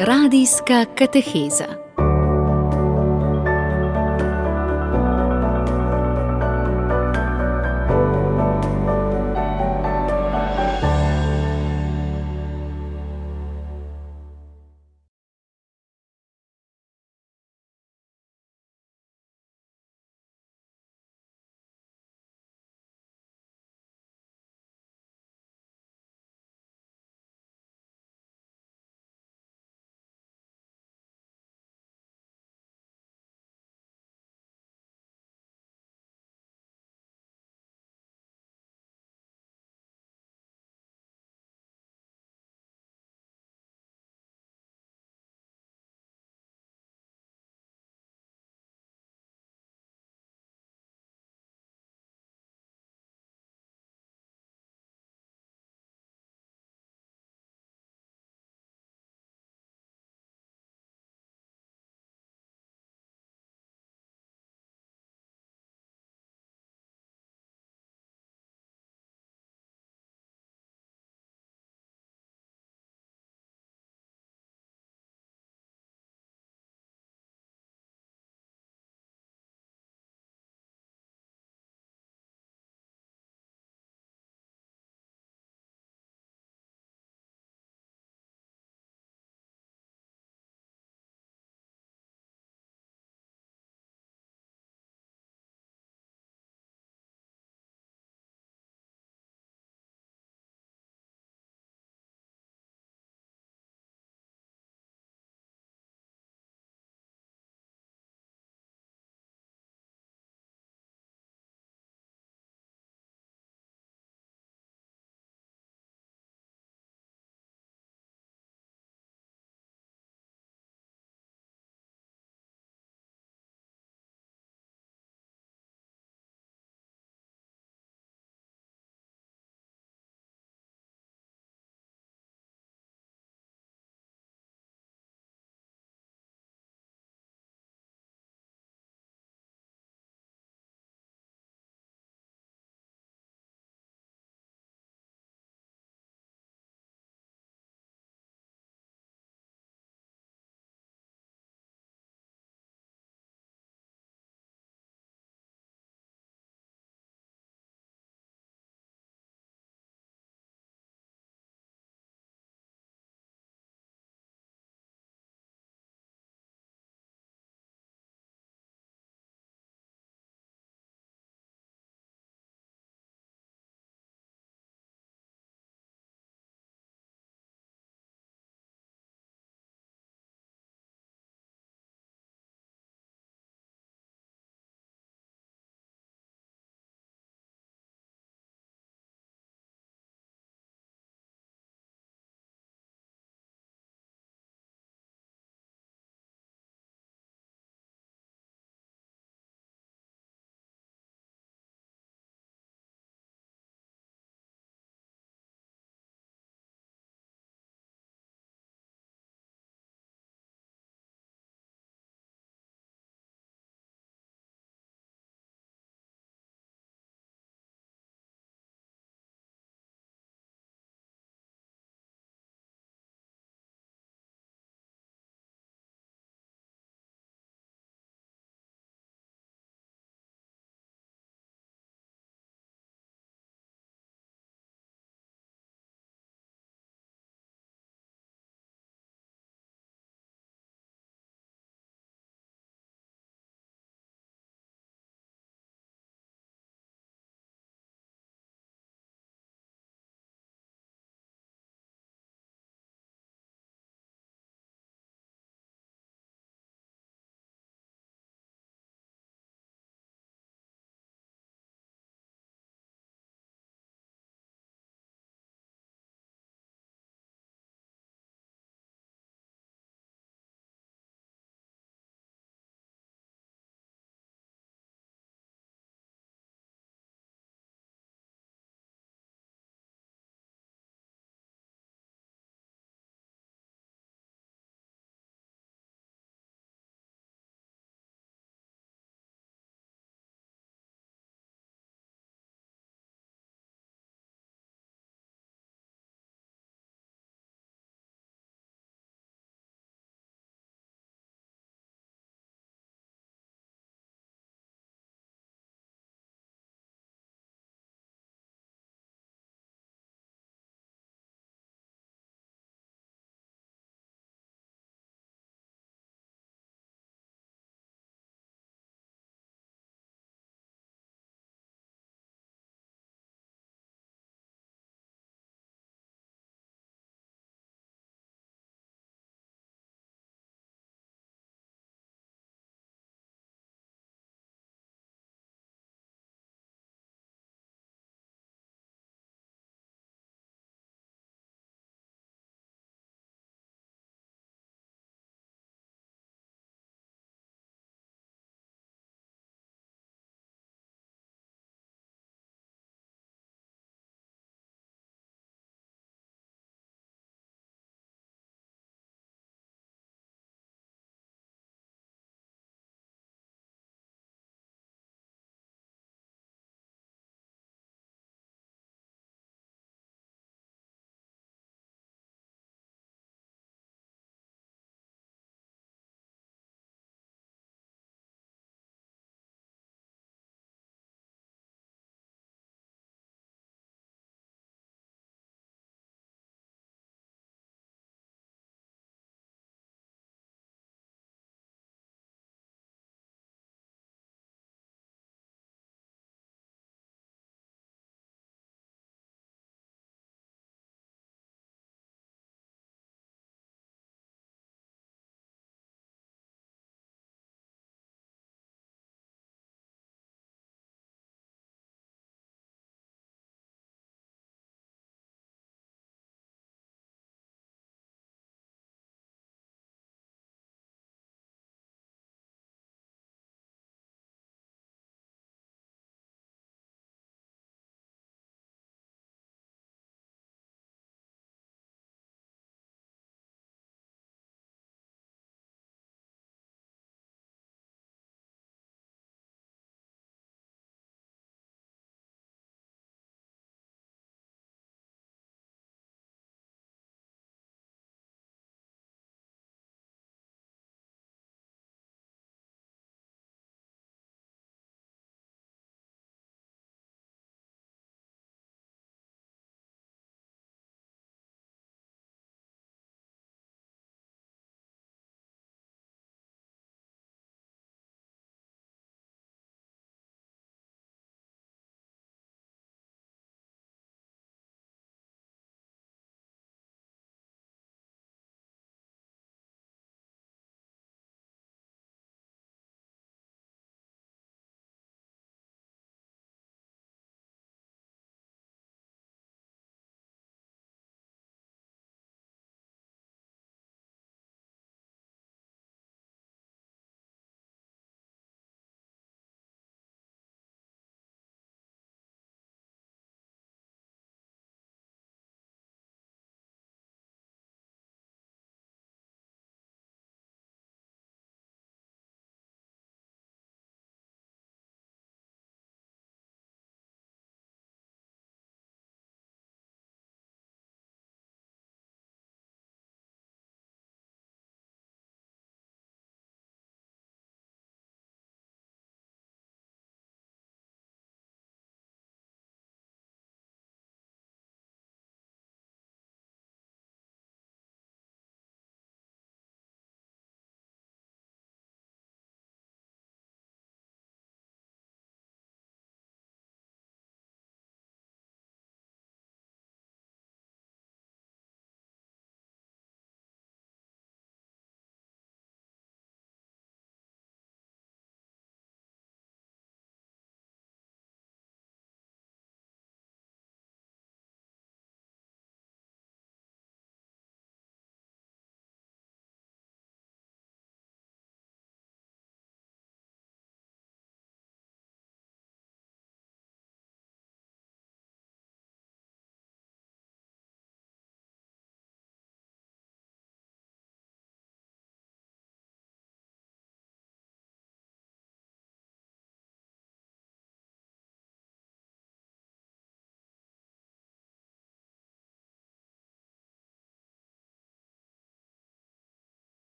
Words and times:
Radijska 0.00 0.84
kateheza. 0.98 1.89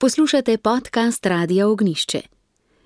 Poslušate 0.00 0.58
podcast 0.58 1.26
Radia 1.26 1.68
Ognišče. 1.68 2.20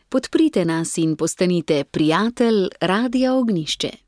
Podprite 0.08 0.64
nas 0.64 0.98
in 0.98 1.16
postanite 1.16 1.84
prijatelj 1.84 2.68
Radia 2.80 3.34
Ognišče. 3.34 4.03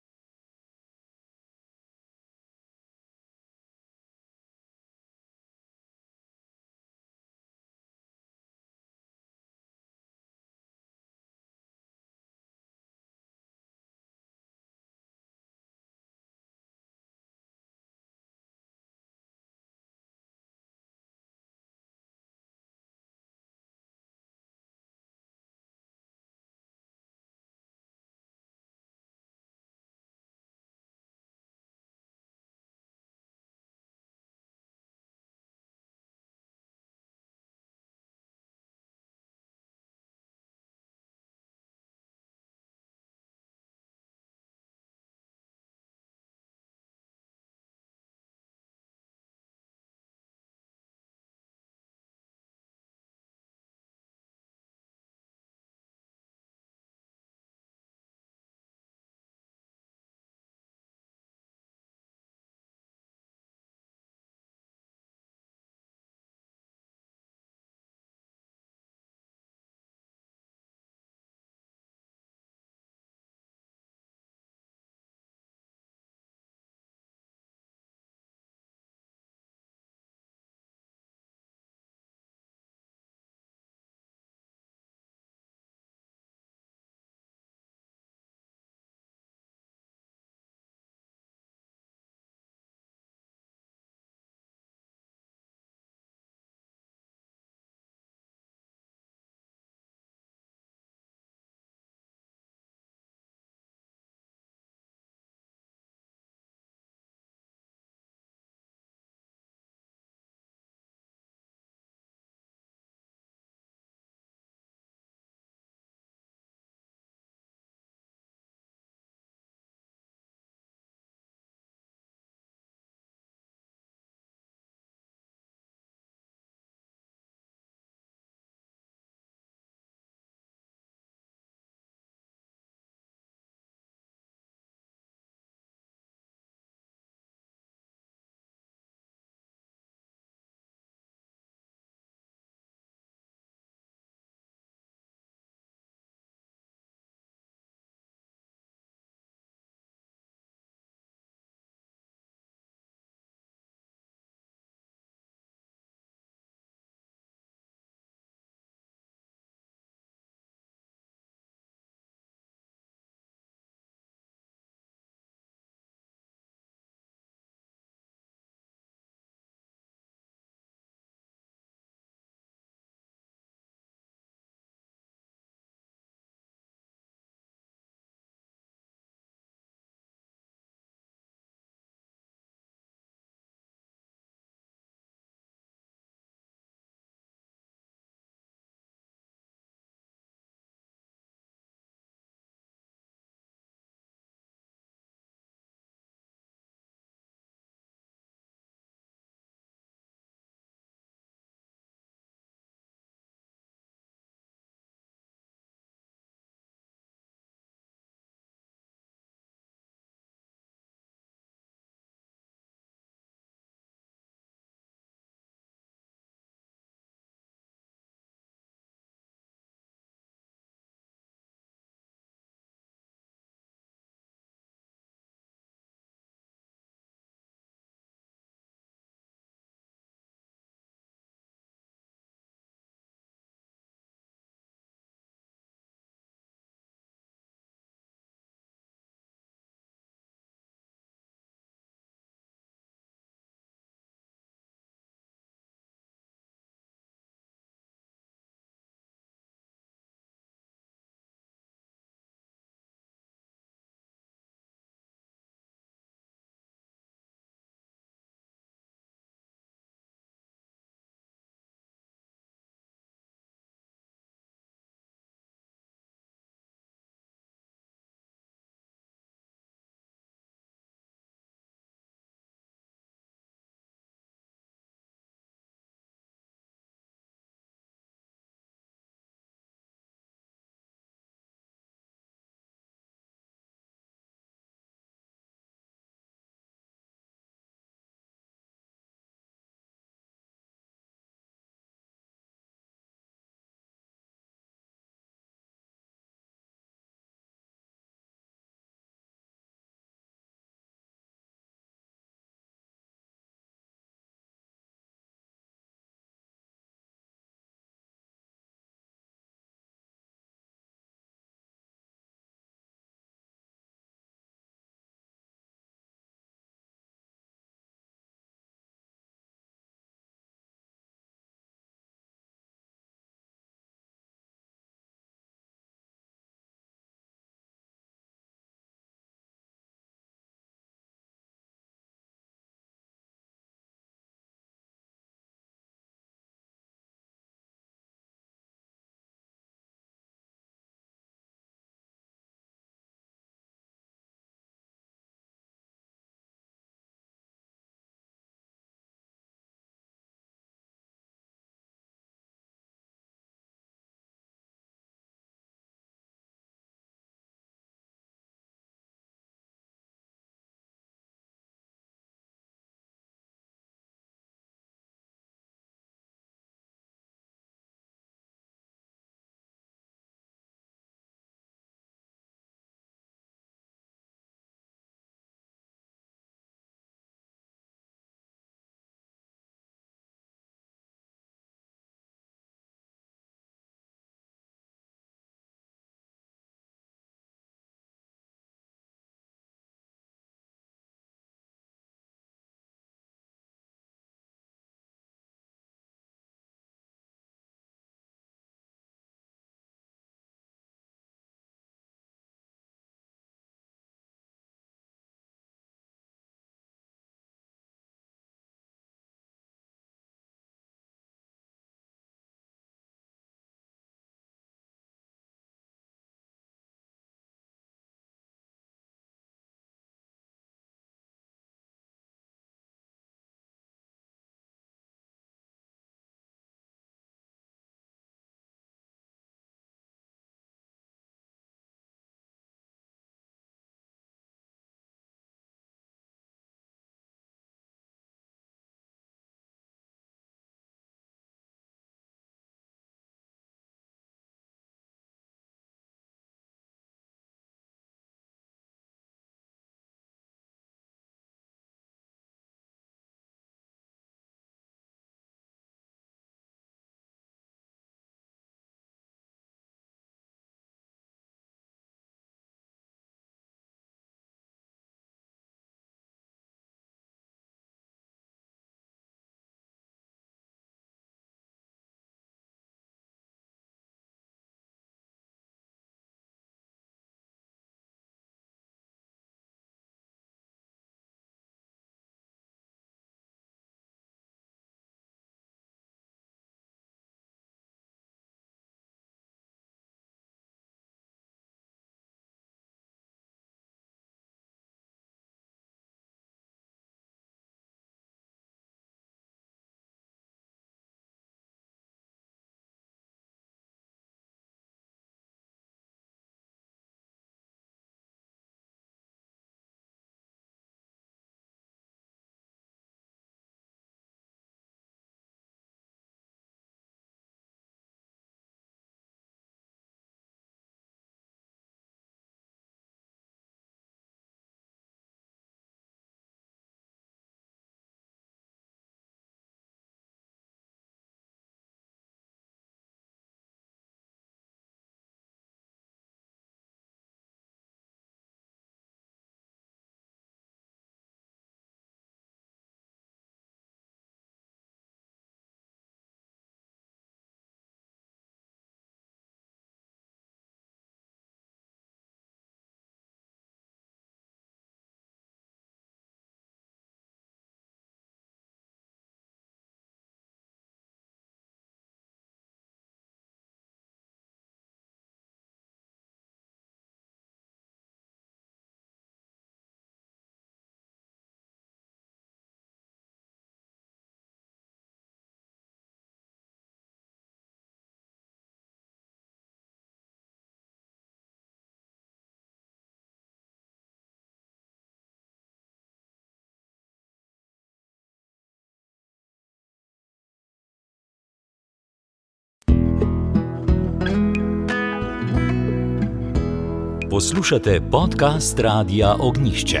Poslušate 597.30 598.00
podcast 598.10 598.78
Radia 598.78 599.34
Ognišče. 599.40 600.00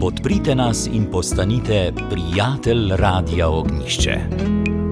Podprite 0.00 0.54
nas 0.54 0.86
in 0.86 1.06
postanite 1.12 1.92
prijatelj 2.10 2.90
Radia 2.96 3.48
Ognišče. 3.48 4.83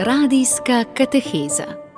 Radijska 0.00 0.84
kateheza. 0.84 1.89